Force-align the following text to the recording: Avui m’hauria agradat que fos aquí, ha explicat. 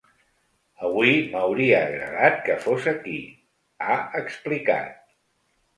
Avui 0.87 1.13
m’hauria 1.33 1.83
agradat 1.89 2.41
que 2.49 2.57
fos 2.67 2.91
aquí, 2.95 3.17
ha 3.91 4.03
explicat. 4.25 4.99